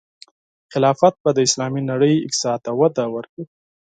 [0.71, 3.43] خلافت به د اسلامي نړۍ اقتصاد ته وده ورکړي.